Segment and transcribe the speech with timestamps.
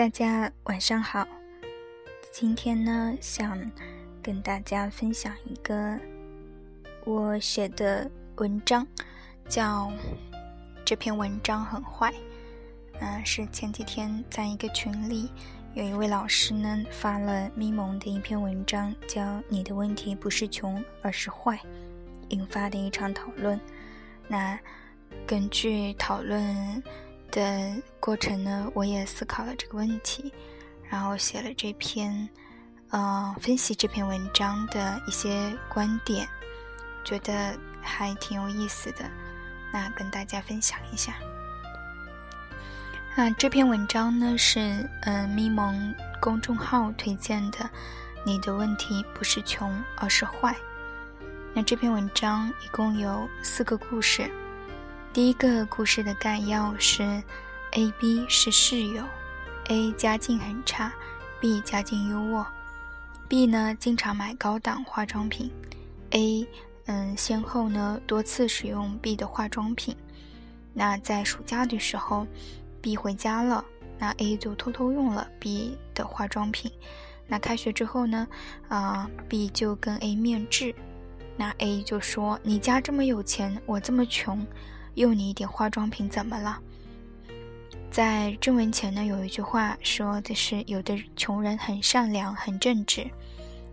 [0.00, 1.28] 大家晚上好。
[2.32, 3.70] 今天呢，想
[4.22, 6.00] 跟大家分享一个
[7.04, 8.86] 我写的文章，
[9.46, 9.92] 叫
[10.86, 12.10] 这篇文章很坏。
[12.98, 15.30] 嗯，是前几天在一个群里，
[15.74, 19.20] 有一位老师呢发了咪蒙的一篇文章，叫
[19.50, 21.56] 《你的问题不是穷，而是坏》，
[22.30, 23.60] 引发的一场讨论。
[24.26, 24.58] 那
[25.26, 26.82] 根据讨论。
[27.30, 30.32] 的过程呢，我也思考了这个问题，
[30.88, 32.28] 然后写了这篇，
[32.90, 36.28] 呃，分析这篇文章的一些观点，
[37.04, 39.04] 觉得还挺有意思的，
[39.72, 41.14] 那跟大家分享一下。
[43.16, 47.68] 那这篇文章呢是嗯咪蒙公众号推荐的，
[48.24, 50.54] 你的问题不是穷，而是坏。
[51.52, 54.30] 那这篇文章一共有四个故事。
[55.12, 57.02] 第一个故事的概要是
[57.72, 59.02] ：A、B 是室友
[59.66, 60.92] ，A 家境很差
[61.40, 62.46] ，B 家境优渥。
[63.26, 65.50] B 呢经常买高档化妆品
[66.10, 66.46] ，A
[66.86, 69.96] 嗯先后呢多次使用 B 的化妆品。
[70.72, 72.24] 那在暑假的时候
[72.80, 73.64] ，B 回家了，
[73.98, 76.70] 那 A 就偷偷用了 B 的化妆品。
[77.26, 78.28] 那开学之后呢，
[78.68, 80.72] 啊 B 就跟 A 面质，
[81.36, 84.46] 那 A 就说：“你家这么有钱，我这么穷。”
[84.94, 86.58] 用你一点化妆品怎么了？
[87.90, 93.06] 在正文前呢，有一句话说的是，有的穷人很善良、很正直。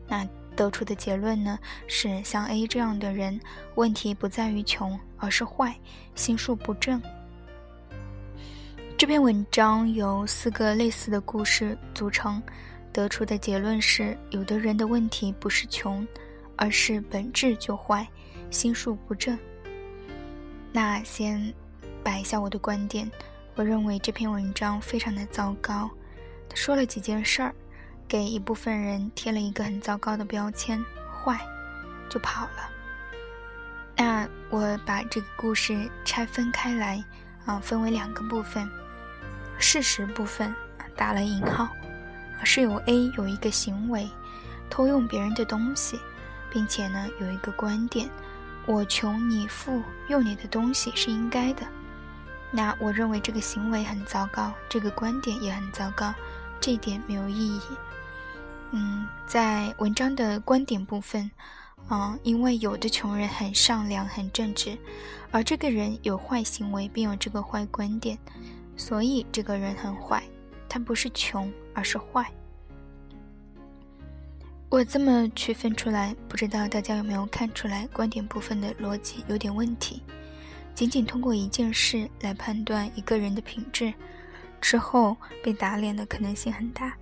[0.07, 3.39] 那得出的结论呢，是像 A 这样的人，
[3.75, 5.77] 问题不在于穷，而是坏，
[6.15, 6.99] 心术不正。
[8.97, 12.41] 这篇文章由四个类似的故事组成，
[12.91, 16.07] 得出的结论是，有的人的问题不是穷，
[16.55, 18.07] 而是本质就坏，
[18.49, 19.37] 心术不正。
[20.71, 21.53] 那先
[22.03, 23.09] 摆一下我的观点，
[23.55, 25.89] 我认为这篇文章非常的糟糕。
[26.49, 27.53] 他说了几件事儿，
[28.07, 31.39] 给一部分人贴了一个很糟糕的标签“坏”，
[32.09, 32.69] 就跑了。
[33.95, 37.03] 那我把这个故事拆分开来，
[37.45, 38.69] 啊，分为两个部分。
[39.57, 40.53] 事实部分
[40.95, 41.67] 打了引号，
[42.43, 44.07] 是有 A 有一个行为，
[44.69, 45.99] 偷用别人的东西，
[46.51, 48.07] 并且呢有一个观点。
[48.67, 51.65] 我穷你富，用你的东西是应该的。
[52.51, 56.13] 那我认为这个行为很糟糕，这个观点也很糟糕，
[56.59, 57.61] 这一点没有意义。
[58.71, 61.31] 嗯，在文章的观点部分，
[61.87, 64.77] 啊，因为有的穷人很善良、很正直，
[65.31, 68.17] 而这个人有坏行为，并有这个坏观点，
[68.75, 70.21] 所以这个人很坏。
[70.67, 72.29] 他不是穷，而是坏。
[74.69, 80.03] 我这么区分出来，不知道大家有没有看出来，观点部分的逻辑有点问题。
[80.75, 83.93] 仅仅通过一件事来判断一个人的品质，
[84.59, 86.93] 之后被打脸的可能性很大。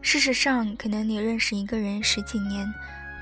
[0.00, 2.72] 事实上，可能你认识一个人十几年，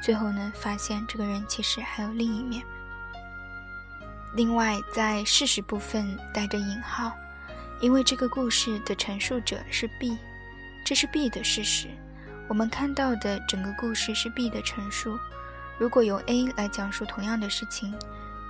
[0.03, 2.62] 最后呢发现这个人其实还有另一面。
[4.35, 7.12] 另外，在事实部分带着引号，
[7.81, 10.19] 因为这个故事的陈述者是 B，
[10.85, 11.89] 这是 B 的事实。
[12.50, 15.16] 我们看到的整个故事是 B 的陈述，
[15.78, 17.94] 如果由 A 来讲述同样的事情，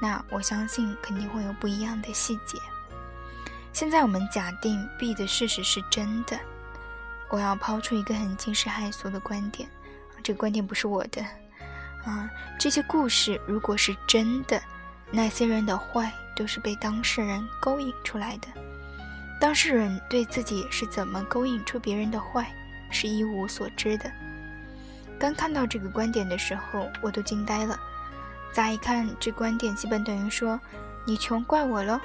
[0.01, 2.59] 那我相信肯定会有不一样的细节。
[3.75, 6.41] 现在我们假定 B 的事实是真的，
[7.29, 9.69] 我要抛出一个很惊世骇俗的观点，
[10.23, 11.21] 这个观点不是我的，
[12.07, 14.59] 啊，这些故事如果是真的，
[15.11, 18.49] 那些人的坏都是被当事人勾引出来的，
[19.39, 22.51] 当事人对自己是怎么勾引出别人的坏？
[22.91, 24.11] 是一无所知的。
[25.19, 27.79] 刚看到这个观点的时候，我都惊呆了。
[28.53, 30.59] 乍一看，这观点基本等于说
[31.07, 32.01] ：“你穷怪我喽。”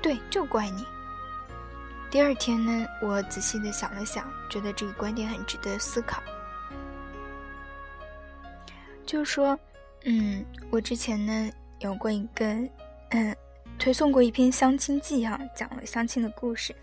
[0.00, 0.84] 对，就怪你。
[2.10, 6.22] 第二天呢，我仔细的想了想，觉得这个观点很值得思考。
[9.04, 9.58] 就说，
[10.04, 11.50] 嗯，我之前呢
[11.80, 12.46] 有过一个，
[13.10, 13.36] 嗯，
[13.78, 16.74] 推送过一篇相亲记啊，讲了相亲的故事，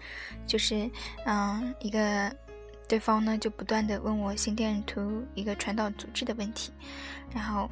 [0.45, 0.87] 就是，
[1.25, 2.31] 嗯，一个。
[2.87, 6.71] 对方呢就不断的问我心电图一个传导阻滞的问题，
[7.33, 7.69] 然后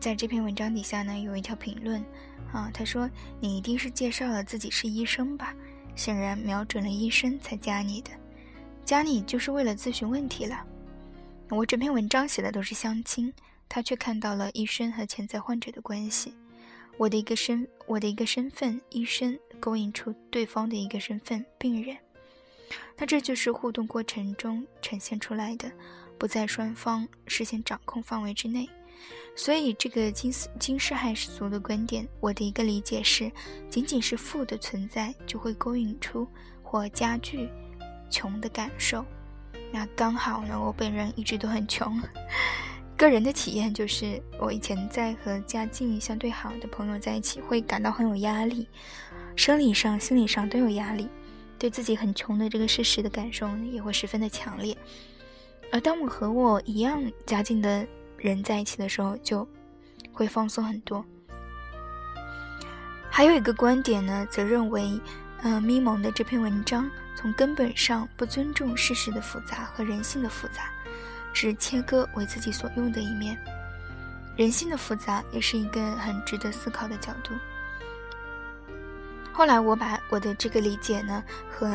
[0.00, 2.02] 在这篇文章底下呢有一条评论，
[2.52, 3.08] 啊，他说
[3.40, 5.54] 你一定是介绍了自己是医生吧？
[5.94, 8.10] 显然瞄准了医生才加你的，
[8.84, 10.64] 加你就是为了咨询问题了。
[11.50, 13.32] 我整篇文章写的都是相亲，
[13.68, 16.32] 他却看到了医生和潜在患者的关系，
[16.96, 21.96] 我的一个身我的一个身份医生勾引出对方的一个身份病人。
[22.96, 25.70] 那这就是互动过程中呈现出来的，
[26.18, 28.68] 不在双方事先掌控范围之内。
[29.36, 33.30] 所以，这个惊惊世骇俗的观点，我的一个理解是：
[33.70, 36.26] 仅仅是富的存在，就会勾引出
[36.62, 37.48] 或加剧
[38.10, 39.04] 穷的感受。
[39.70, 42.00] 那刚好呢，我本人一直都很穷。
[42.96, 48.68] 个人的体验就是，我以前在和家境相对好的朋友在一起，会感到很有压力，
[49.36, 51.06] 生理上、心理上都有压力，
[51.58, 54.76] 对自己很穷的这个事实的感受呢，也会十分的强烈。
[55.72, 59.46] 而当我和我一样家境的人在一起的时候，就
[60.12, 61.04] 会放松很多。
[63.10, 65.00] 还有一个观点呢，则认为，
[65.42, 70.70] 嗯，咪蒙的这篇文章从根本上不尊重事实的复杂和人性的复杂。
[71.34, 73.38] 只切割为自己所用的一面，
[74.34, 77.32] 人性的复杂也是一个很值得思考的角度。
[79.38, 81.72] 后来我把我的这个理解呢和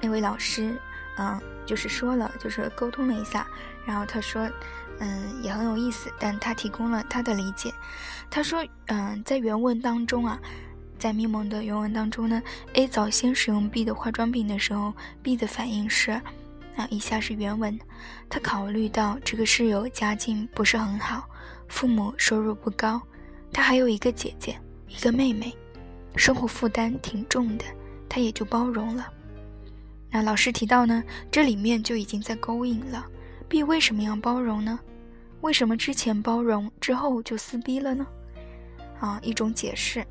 [0.00, 0.74] 那位老师，
[1.18, 3.46] 嗯，就是说了，就是沟通了一下，
[3.84, 4.50] 然后他说，
[4.98, 7.70] 嗯，也很有意思，但他提供了他的理解。
[8.30, 10.40] 他说，嗯，在原文当中啊，
[10.98, 12.42] 在咪蒙的原文当中呢
[12.72, 16.12] ，A 早先使用 B 的化妆品的时候，B 的反应是。
[16.74, 17.78] 啊以下是原文，
[18.30, 21.28] 他考虑到这个室友家境不是很好，
[21.68, 22.98] 父母收入不高，
[23.52, 25.54] 他还有一个姐姐，一个妹妹，
[26.16, 27.64] 生活负担挺重的，
[28.08, 29.12] 他也就包容了。
[30.10, 33.06] 那老师提到呢，这里面就已经在勾引了。
[33.48, 34.78] B 为什么要包容呢？
[35.40, 38.06] 为什么之前包容之后就撕逼了呢？
[39.00, 40.04] 啊，一种解释，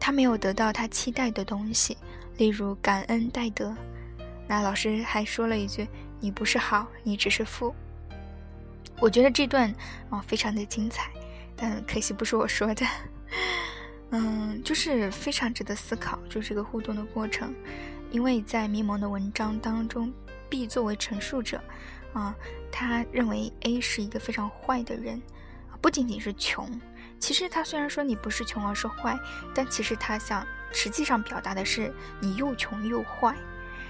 [0.00, 1.96] 他没有得到他期待的东西，
[2.36, 3.74] 例如感恩戴德。
[4.48, 5.86] 那老师还说了一句
[6.18, 7.74] ：“你不是好，你只是富。”
[8.98, 9.72] 我觉得这段
[10.10, 11.10] 啊非常的精彩，
[11.54, 12.86] 但可惜不是我说的。
[14.10, 17.54] 嗯，就是非常值得思考，就是这个互动的过程。
[18.10, 20.12] 因为在迷蒙的文章当中
[20.48, 21.60] ，B 作为陈述者，
[22.12, 22.34] 啊，
[22.70, 25.20] 他认为 A 是一个非常坏的人，
[25.80, 26.80] 不仅仅是穷。
[27.18, 29.18] 其实他虽然说你不是穷而是坏，
[29.54, 33.34] 但其实他想实际上表达的是你又穷又坏。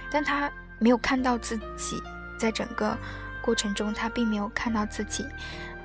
[0.09, 2.01] 但他没有看到自己，
[2.39, 2.97] 在整个
[3.41, 5.25] 过程中，他并没有看到自己，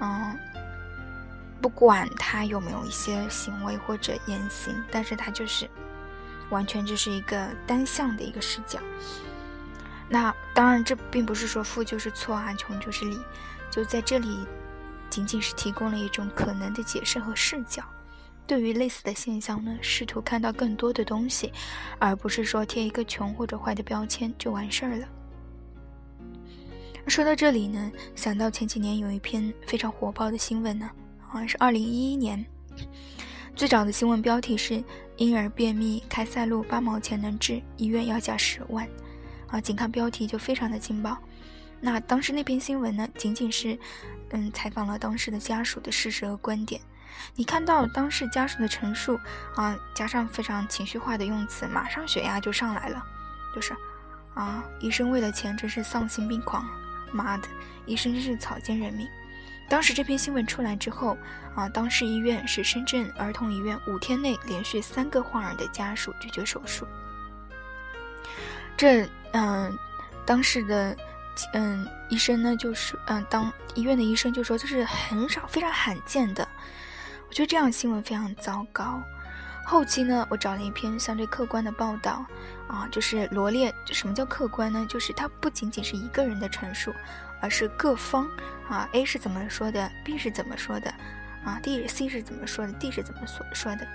[0.01, 0.39] 嗯，
[1.63, 5.71] 不管他有没有一些行为或者言行，但是他就是
[6.51, 8.81] 完全就是一个单向的一个视角。
[10.09, 13.19] 那当然，这并不是说富就是错啊，穷就是理，
[13.71, 14.45] 就在这里，
[15.09, 17.83] 仅仅是提供了一种可能的解释和视角。
[18.45, 21.53] 对于类似的现象呢，试图看到更多的东西，
[22.01, 25.07] 而不是说贴一个穷或者坏的标签就完事儿了。
[27.07, 30.91] 说到这里呢，想到前几年有一篇非常火爆的新闻呢，
[31.33, 32.45] 好像是二零一一年，
[33.57, 34.85] 最早的新闻标题是
[35.17, 38.87] “婴儿便秘，开塞露八毛钱能治，医院要价十万”，
[39.49, 41.17] 啊，仅看标题就非常的劲爆。
[41.81, 43.79] 那当时那篇新闻呢，仅仅是
[44.29, 46.79] 嗯采访了当时的家属的事实和观点。
[47.35, 49.19] 你看到当事家属的陈述
[49.57, 53.03] 啊，加上非常情绪化的用词，马上血压就上来了。
[53.55, 53.75] 就是，
[54.35, 56.69] 啊，医生为了钱真是丧心病狂，
[57.11, 57.49] 妈的，
[57.87, 59.09] 医生真是草菅人命。
[59.69, 61.17] 当时这篇新闻出来之后，
[61.55, 66.87] 啊，当时医院是深圳儿童医院，五天内连续三个患儿的家属拒绝手术。
[68.77, 69.75] 这，嗯，
[70.27, 70.97] 当时的，
[71.55, 76.47] 嗯，医生呢，就是，嗯，当医院的医生就说这是很少、非常罕见的。
[77.29, 79.03] 我觉得这样新闻非常糟糕。
[79.65, 82.27] 后期呢，我找了一篇相对客观的报道，
[82.69, 84.85] 啊，就是罗列什么叫客观呢？
[84.89, 86.93] 就是它不仅仅是一个人的陈述，
[87.43, 88.27] 而是各方
[88.69, 90.89] 啊，A 是怎么说的，B 是怎么说的，
[91.45, 93.87] 啊，D、C 是怎么说的，D 是怎么所说的，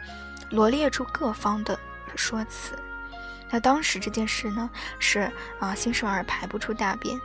[0.51, 1.79] 罗列出各方的
[2.15, 2.77] 说辞。
[3.49, 7.17] 那当时这件事呢，是啊，新生儿排不出大便。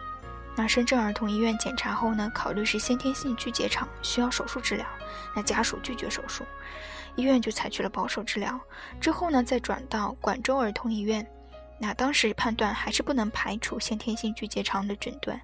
[0.55, 4.87] 那深圳儿童医院检查后呢，考虑是先天性巨结肠，需要手术治疗。
[5.35, 6.45] 那家属拒绝手术，
[7.17, 8.61] 医院就采取了保守治疗。
[9.01, 11.27] 之后呢，再转到广州儿童医院，
[11.79, 15.41] 那当时判断还是不能排除先天性巨结肠的诊断。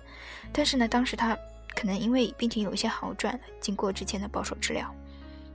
[0.53, 1.37] 但是呢，当时他
[1.75, 4.95] 可能因为病情有一些好转，经过之前的保守治疗，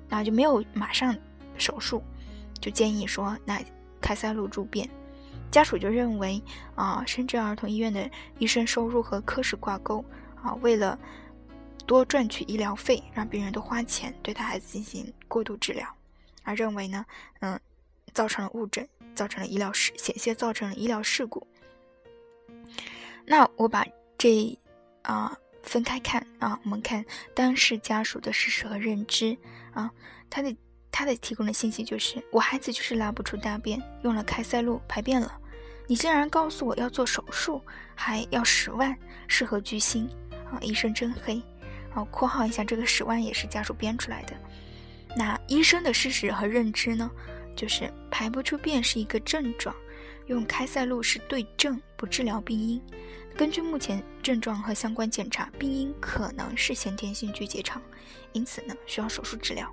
[0.09, 1.15] 那就没有马上
[1.57, 2.03] 手术，
[2.59, 3.61] 就建议说那
[4.01, 4.89] 开塞露住便。
[5.51, 6.41] 家属就认为
[6.75, 10.03] 啊，深圳儿童医院的医生收入和科室挂钩
[10.41, 10.97] 啊，为了
[11.85, 15.87] 多赚取医疗费，让病人都花钱对他孩子进行过度治疗，
[16.41, 17.05] 而认为呢，
[17.41, 17.59] 嗯，
[18.13, 21.45] 造成了误诊，造成了医疗事险些造成了医疗事故。
[23.25, 23.85] 那我把
[24.17, 24.57] 这
[25.01, 27.03] 啊分开看啊，我们看
[27.33, 29.37] 当事家属的事实和认知
[29.73, 29.91] 啊，
[30.29, 30.55] 他的
[30.91, 35.39] 他的提供的信息就是，我孩子就是拉不出大便，用了开塞露排便了。
[35.87, 37.61] 你竟然告诉我要做手术，
[37.95, 40.09] 还要十万，是何居心
[40.49, 40.59] 啊？
[40.61, 41.41] 医生真黑
[41.93, 42.03] 啊！
[42.05, 44.33] 括号一下，这个十万也是家属编出来的。
[45.15, 47.11] 那医生的事实和认知呢？
[47.55, 49.75] 就是排不出便是一个症状，
[50.27, 52.81] 用开塞露是对症不治疗病因。
[53.35, 57.81] 根据目前症状和相关检查，病因可能是先天性巨结肠，
[58.31, 59.67] 因此呢需要手术治疗。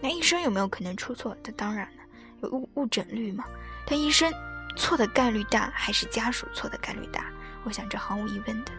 [0.00, 1.36] 那医生有没有可能出错？
[1.42, 2.02] 这当然了，
[2.42, 3.44] 有误误诊率嘛。
[3.86, 4.32] 但医生
[4.76, 7.26] 错的概率大，还是家属错的概率大？
[7.64, 8.72] 我想这毫无疑问的。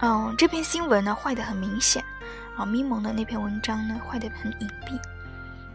[0.00, 2.04] 嗯，这篇新闻呢坏的很明显，
[2.56, 5.00] 啊，咪蒙的那篇文章呢坏的很隐蔽。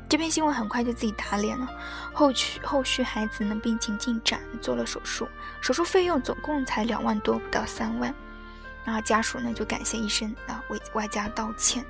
[0.10, 1.70] 这篇新闻很快就自己打脸了。
[2.12, 5.30] 后续后续孩子呢病情进展，做了手术，
[5.62, 8.14] 手术费用总共才两万多，不到三万。
[8.84, 11.86] 然后家属呢就感谢医生啊，为外加道歉。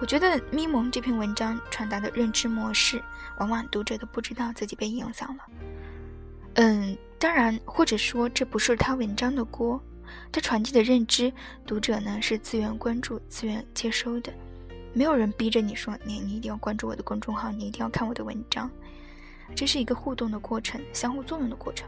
[0.00, 3.00] 我觉得咪蒙这篇文章传达的认知模式，
[3.38, 5.44] 往往读者都不知道自己被影响了。
[6.54, 9.80] 嗯，当然，或者说这不是他文章的锅，
[10.32, 11.32] 他传递的认知，
[11.64, 14.32] 读者呢是自愿关注、自愿接收的，
[14.96, 18.70] 没有人逼着你说你你一定要关注我的公众号，你一定要看我的文章，
[19.54, 21.86] 这是一个互动的过程，相互作用的过程。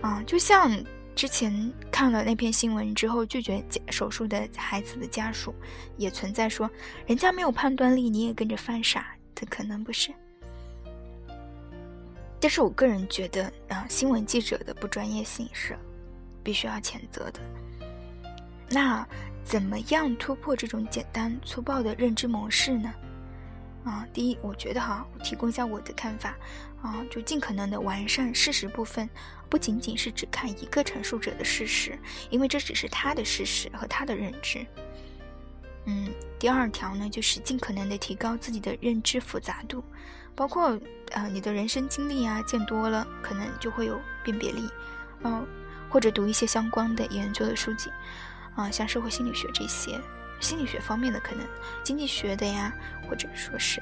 [0.00, 0.70] 啊，就像。
[1.18, 1.52] 之前
[1.90, 5.52] 看了那篇新闻之后拒绝手术的孩子的家属，
[5.96, 6.70] 也存在说
[7.08, 10.12] 人家没有判断力，你也跟着犯傻的可能不是。
[12.38, 15.76] 但是我个人觉得啊，新闻记者的不专业性是
[16.44, 17.40] 必须要谴责的。
[18.70, 19.04] 那
[19.48, 22.92] 怎么样突破这种简单粗暴的认知模式呢？
[23.82, 26.36] 啊，第一，我觉得哈，我提供一下我的看法
[26.82, 29.08] 啊，就尽可能的完善事实部分。
[29.48, 34.66] 不仅仅是只看一个陈述者的事实，因为这只是他的事实和他的认知。
[35.86, 39.82] 嗯，第二条呢，就是尽可能的提高自己的认知复杂度，
[40.34, 40.78] 包括
[41.12, 44.68] 呃你的人生经历啊，见多了可能就会有辨别力，
[45.22, 45.46] 嗯，
[45.88, 47.90] 或者读一些相关的研究的书籍，
[48.58, 50.00] 啊，像社会心理学这些，
[50.40, 51.46] 心理学方面的可能
[51.84, 52.72] 经济学的呀，
[53.08, 53.80] 或者说是，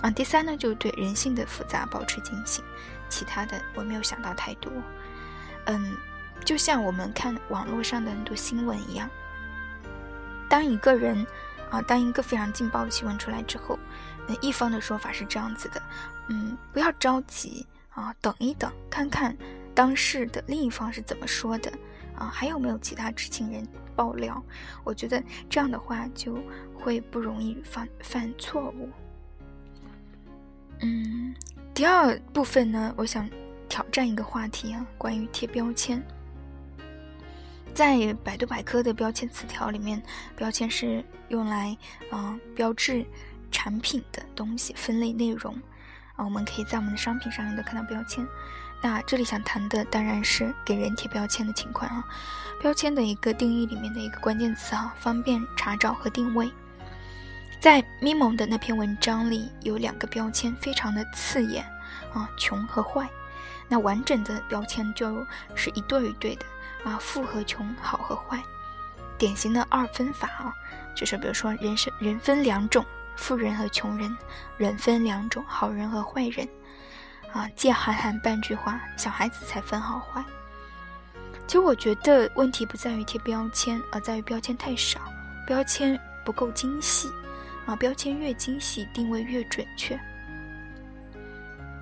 [0.00, 2.64] 啊，第三呢，就是对人性的复杂保持警醒。
[3.10, 4.72] 其他的我没有想到太多，
[5.66, 5.94] 嗯，
[6.42, 9.08] 就像我们看网络上的很多新闻一样，
[10.48, 11.26] 当一个人
[11.70, 13.78] 啊，当一个非常劲爆的新闻出来之后，
[14.26, 15.82] 那一方的说法是这样子的，
[16.28, 19.36] 嗯，不要着急啊，等一等，看看
[19.74, 21.70] 当事的另一方是怎么说的
[22.18, 24.42] 啊，还有没有其他知情人爆料？
[24.84, 26.38] 我觉得这样的话就
[26.74, 28.88] 会不容易犯犯错误，
[30.80, 31.34] 嗯。
[31.74, 33.30] 第二部分呢，我想
[33.68, 36.02] 挑战一个话题啊，关于贴标签。
[37.72, 40.02] 在百度百科的标签词条里面，
[40.34, 41.78] 标签是用来
[42.10, 43.06] 啊标志
[43.52, 45.56] 产品的东西、分类内容
[46.18, 46.24] 啊。
[46.26, 48.26] 我们可以在我们的商品上面都看到标签。
[48.82, 52.04] 那这里想谈的当然是给人贴标签的情况啊。
[52.60, 56.52] 标签的一个定义里面的一个关键词啊，方便查找和定位。
[57.60, 61.64] 在咪蒙的那篇文章里，有两个标签非常的刺眼
[62.12, 63.08] 啊，穷和坏。
[63.68, 66.44] 那完整的标签就是一对一对的
[66.84, 68.40] 啊，富和穷，好和坏。
[69.18, 70.54] 典型的二分法啊，
[70.94, 72.84] 就是比如说人生人分两种，
[73.18, 74.08] 富人和穷人；
[74.56, 76.48] 人分两种，好人和坏人。
[77.32, 80.24] 啊，借韩寒半句话，小孩子才分好坏。
[81.46, 85.00] 其实我觉得问题不在于贴标签，而在于标签太少，
[85.46, 87.10] 标签不够精细。
[87.66, 89.98] 啊，标签越精细，定位越准确。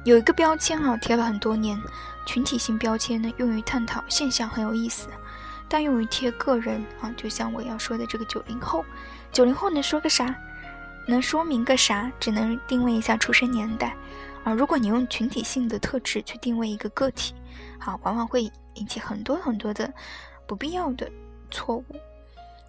[0.04, 1.80] 有一个标签啊，贴了很多年，
[2.26, 5.08] 群体性标签呢，用于探讨现象很有意思，
[5.68, 8.84] 但用于贴个人啊，就像我要说的这个九零后，
[9.30, 10.34] 九零后能说个啥？
[11.06, 12.10] 能说明个啥？
[12.18, 13.96] 只能定位一下出生年代
[14.44, 14.52] 啊。
[14.52, 17.34] 如果你用群体性的特质去定位一个个体，
[17.78, 19.92] 好，往往会引起很多很多的
[20.46, 21.10] 不必要的
[21.50, 21.84] 错误。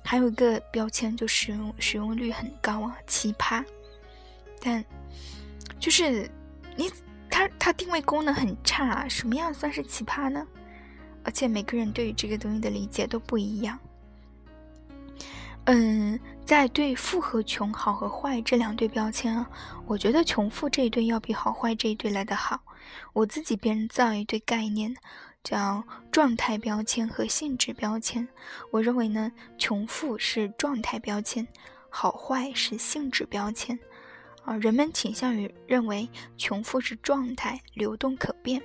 [0.03, 3.63] 还有一个标签就使用使用率很高啊，奇葩。
[4.61, 4.83] 但
[5.79, 6.29] 就是
[6.75, 6.89] 你
[7.29, 10.45] 它它定位功能很差，什么样算是奇葩呢？
[11.23, 13.77] 而且每个人对于这个东西的理解都不一样。
[15.65, 16.17] 嗯，
[16.47, 19.47] 在对富和穷、好和坏这两对标签啊，
[19.85, 22.59] 我觉得穷富这一对要比好坏这一对来得好。
[23.11, 24.95] 我自己编造一对概念。
[25.43, 28.27] 叫状态标签和性质标签。
[28.69, 31.47] 我认为呢，穷富是状态标签，
[31.89, 33.79] 好坏是性质标签。
[34.43, 38.59] 啊，人们倾向于认为穷富是状态，流动可变；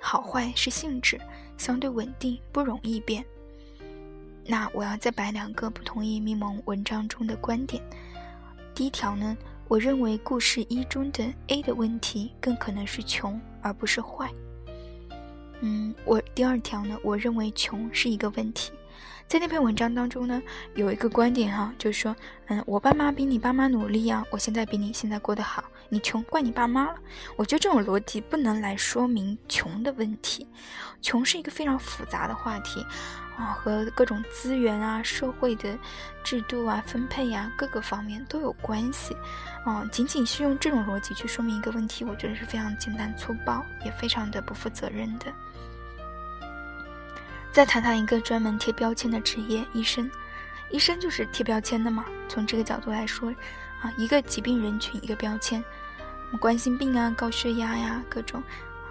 [0.00, 1.20] 好坏是性质，
[1.58, 3.22] 相对稳定，不容易变。
[4.46, 7.82] 那我要再摆两个不同意密蒙文章中的观点。
[8.74, 9.36] 第一条呢，
[9.68, 14.30] 我认为故事一中的 A 的问题更可能是穷，而不是坏。
[15.60, 18.72] 嗯，我第二条呢，我认为穷是一个问题，
[19.28, 20.42] 在那篇文章当中呢，
[20.74, 26.94] 有一个观点哈，就是说，嗯，我爸妈比你爸妈努力啊，我现在比你现在过得好，你穷怪你爸妈了。
[27.36, 30.48] 我觉得这种逻辑不能来说明穷的问题，
[31.02, 32.82] 穷是一个非常复杂的话题
[33.36, 35.78] 啊，和各种资源啊、社会的
[36.24, 39.14] 制度啊、分配啊各个方面都有关系
[39.66, 39.86] 啊。
[39.92, 45.26] 仅仅是用这种逻辑去说明一个问题，我觉得是非常简单粗暴，也非常的不负责任的。
[47.52, 50.10] 再谈谈一个专门贴标签的职业——医生。
[50.70, 52.06] 医生就是贴标签的嘛。
[52.26, 53.28] 从这个角度来说，
[53.82, 55.62] 啊，一个疾病人群一个标签，
[56.38, 58.42] 冠心病啊、高血压呀，各种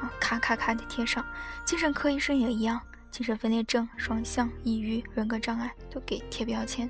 [0.01, 1.25] 啊，咔咔咔的贴上。
[1.65, 2.79] 精神科医生也一样，
[3.10, 6.89] 精神分裂症、双向抑郁、人格障碍都给贴标签。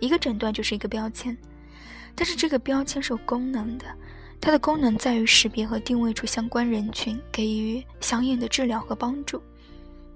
[0.00, 1.36] 一个诊断就是一个标签，
[2.14, 3.86] 但是这个标签是有功能的，
[4.40, 9.40] 它的功能在于识别和定位出相关人群，给予相应的治疗和帮助。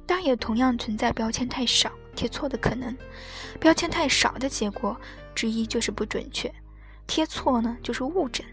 [0.05, 2.97] 但也同样存在标签太少贴错的可能，
[3.61, 5.01] 标签太少的结果
[5.35, 6.53] 之一就是不准确，
[7.07, 8.45] 贴错呢就是误诊。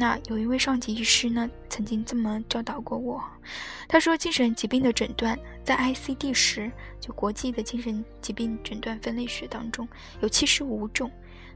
[0.00, 3.20] 那有一位上级医师呢曾经这么教导过我，
[3.88, 9.88] 他说精神疾病的诊断在 ICD 十就国际的精神疾病诊断分类学当中
[10.20, 11.10] 有七十五种，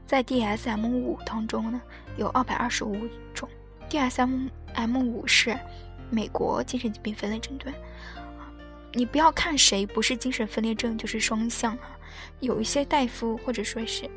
[0.05, 1.81] 在 DSM 五当中呢
[2.17, 3.47] 有二百二十五种
[3.89, 5.57] ，DSM M 五是
[6.09, 7.73] 美国精神疾病分类诊断。
[8.91, 11.97] 你不要看谁不是精神分裂症就是双向啊，
[12.41, 14.07] 有一些大夫或者说是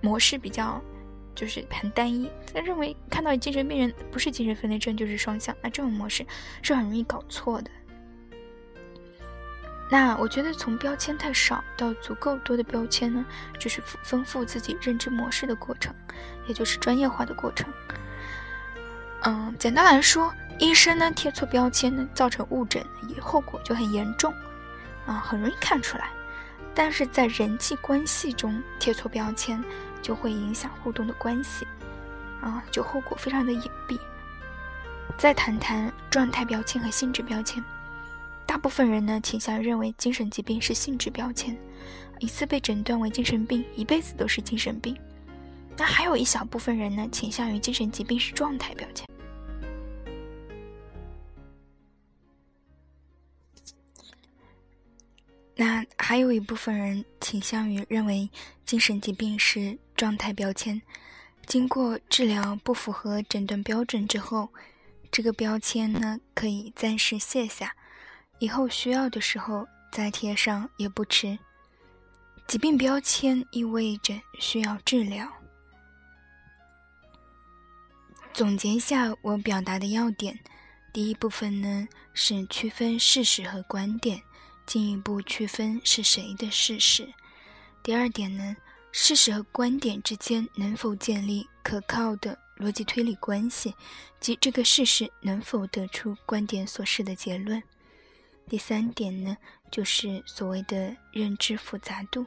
[0.00, 0.80] 模式比较
[1.34, 6.26] 就是很单一，他认为看到精神病人不是精神分裂症就是双向，那这种模式
[6.62, 7.70] 是很容易搞错的。
[9.90, 13.24] 那我觉得从标签太少到足够多的标签呢，
[13.58, 15.94] 就是丰富自己认知模式的过程，
[16.46, 17.66] 也就是专业化的过程。
[19.22, 20.32] 嗯，简单来说。
[20.60, 24.32] 医生呢贴错标签呢，造成误诊，也后果就很严重，
[25.04, 26.08] 啊，很容易看出来。
[26.72, 29.60] 但是在人际关系中贴错标签，
[30.04, 31.66] 就会影响互动的关系，
[32.42, 33.98] 啊，就后果非常的隐蔽。
[35.16, 37.64] 再谈谈状态标签和性质标签，
[38.44, 41.56] 大部分人呢倾向于认为精神疾病是性质标签，
[42.18, 44.94] 一次被诊断为精神病，一辈子都是精神病。
[45.74, 49.06] 那还有一小部分人呢倾向于精神疾病是状态标签。
[55.56, 58.28] 那还有一部分人倾向于认为
[58.66, 60.82] 精神疾病是状态标签，
[61.46, 64.50] 经过治疗不符合诊断标准之后，
[65.10, 67.74] 这个标签呢可以暂时卸下，
[68.38, 71.38] 以后需要的时候再贴上也不迟。
[72.46, 75.26] 疾病标签意味着需要治疗。
[78.34, 80.38] 总结一下我表达的要点，
[80.92, 84.20] 第一部分呢是区分事实和观点。
[84.66, 87.08] 进一步区分是谁的事实。
[87.82, 88.54] 第二点呢，
[88.96, 93.74] 事实和观点之间能否建立可靠的逻辑推理关系，
[94.20, 97.60] 即这个事实能否得出观点所示的结论。
[98.48, 99.36] 第三点呢，
[99.68, 102.24] 就是所谓的认知复杂度。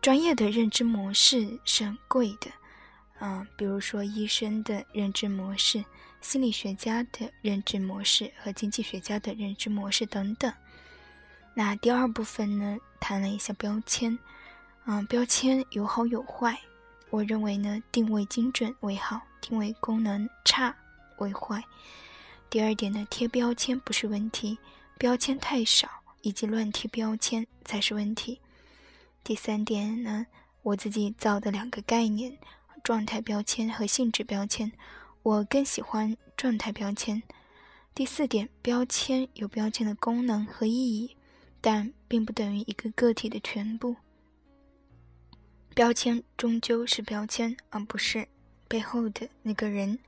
[0.00, 2.48] 专业的认知模式是很贵的，
[3.18, 5.84] 嗯，比如说医生的认知模式、
[6.20, 10.52] 心理学家的认知模式和经济学家的认知模式等等。
[11.54, 14.16] 那第二部分呢，谈了一下标签，
[14.92, 16.60] 嗯，标签有好有坏。
[17.10, 20.74] 我认为呢，定位精准为好，定位功能差
[21.18, 21.62] 为坏。
[22.50, 24.58] 第二点呢，贴标签不是问题，
[24.98, 25.88] 标签太少
[26.22, 28.40] 以及乱贴标签才是问题。
[29.22, 30.26] 第三点呢，
[30.62, 32.36] 我自己造的两个概念：
[32.82, 34.72] 状态标签和性质标签，
[35.22, 37.22] 我更喜欢状态标签。
[37.94, 41.16] 第四点，标签有标签的功能和意义。
[41.60, 43.94] 但并不等于一个个体的全部。
[45.74, 48.28] 标签终究是标签，而不是
[48.68, 49.98] 背后的那个人。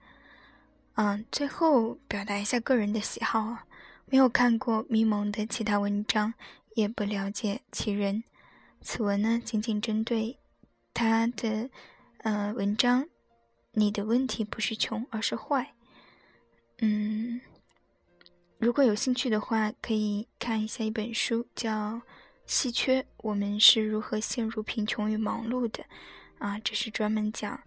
[0.94, 3.66] 嗯，最后表达一下个人的喜好啊，
[4.06, 6.34] 没有看过咪蒙的其他文章，
[6.74, 8.22] 也不了解其人。
[8.80, 10.38] 此文呢，仅仅针对
[10.92, 11.70] 他的
[12.18, 13.08] 呃文章。
[13.74, 15.74] 你的问题不是穷，而是坏。
[16.80, 17.40] 嗯。
[18.58, 21.70] 如果有兴趣的话，可以看一下一本书，叫
[22.52, 25.82] 《稀缺：我们是如何陷入贫穷与忙碌的》。
[26.38, 27.58] 啊，这是专门讲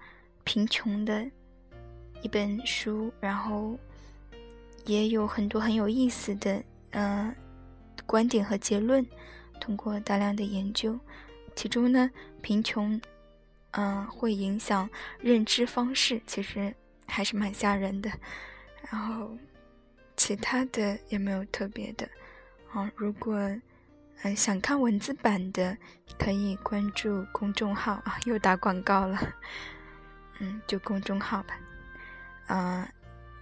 [0.43, 1.25] 贫穷的
[2.21, 3.79] 一本书，然后
[4.85, 7.35] 也有很多很有意思的呃
[8.05, 9.03] 观点和结论。
[9.59, 10.99] 通过大量的研究，
[11.55, 12.11] 其中呢，
[12.43, 13.01] 贫穷
[13.71, 14.87] 嗯会影响
[15.19, 16.71] 认知方式，其实
[17.07, 18.11] 还是蛮吓人的。
[18.91, 19.35] 然后。
[20.17, 22.07] 其他的也没有特别的，
[22.71, 23.37] 啊，如果
[24.23, 25.77] 嗯，想看文字版的
[26.17, 29.19] 可以关注公众号啊，又打广告了。
[30.39, 31.55] 嗯，就公众号吧。
[32.47, 32.87] 啊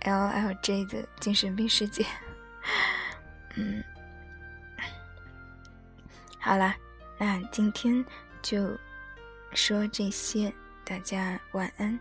[0.02, 2.06] ，L L J 的精神病世界。
[3.56, 3.84] 嗯，
[6.40, 6.76] 好啦，
[7.18, 8.04] 那今天
[8.42, 8.78] 就
[9.54, 12.00] 说这些，大家晚安。